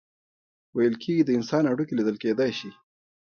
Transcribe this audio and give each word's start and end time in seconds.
ویل 0.75 0.95
کیږي 1.03 1.23
د 1.25 1.29
انسان 1.37 1.63
هډوکي 1.65 1.93
لیدل 1.95 2.15
کیدی 2.23 2.51
شي. 2.57 2.69